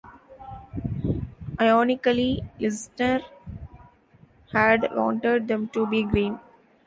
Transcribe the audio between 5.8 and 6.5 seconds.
be green.